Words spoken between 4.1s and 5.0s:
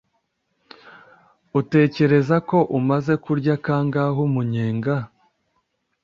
umunyenga?